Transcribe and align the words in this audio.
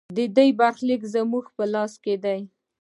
د 0.17 0.19
دې 0.37 0.47
برخلیک 0.59 1.01
زموږ 1.13 1.45
په 1.55 1.63
لاس 1.73 1.93
کې 2.03 2.15
دی 2.23 2.41